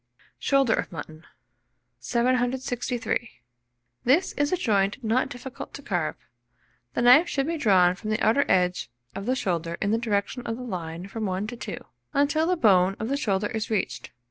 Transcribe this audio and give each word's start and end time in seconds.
SHOULDER 0.39 0.73
OF 0.73 0.91
MUTTON. 0.91 1.13
[Illustration: 1.97 2.01
SHOULDER 2.25 2.29
OF 2.29 2.33
MUTTON.] 2.33 2.59
763. 2.59 3.31
This 4.03 4.33
is 4.33 4.51
a 4.51 4.57
joint 4.57 5.03
not 5.03 5.29
difficult 5.29 5.75
to 5.75 5.83
carve. 5.83 6.15
The 6.95 7.03
knife 7.03 7.29
should 7.29 7.45
be 7.45 7.57
drawn 7.59 7.93
from 7.93 8.09
the 8.09 8.19
outer 8.21 8.43
edge 8.49 8.89
of 9.13 9.27
the 9.27 9.35
shoulder 9.35 9.77
in 9.79 9.91
the 9.91 9.99
direction 9.99 10.41
of 10.47 10.57
the 10.57 10.63
line 10.63 11.07
from 11.07 11.27
1 11.27 11.45
to 11.45 11.55
2, 11.55 11.77
until 12.15 12.47
the 12.47 12.57
bone 12.57 12.95
of 12.99 13.09
the 13.09 13.15
shoulder 13.17 13.49
is 13.51 13.69
reached. 13.69 14.09